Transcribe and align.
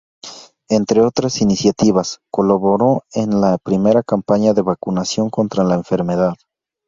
Entre 0.69 0.99
otras 1.01 1.41
iniciativas, 1.41 2.21
colaboró 2.31 3.03
en 3.13 3.39
la 3.39 3.59
primera 3.59 4.01
campaña 4.01 4.51
de 4.55 4.63
vacunación 4.63 5.29
contra 5.29 5.63
la 5.63 5.75
enfermedad. 5.75 6.33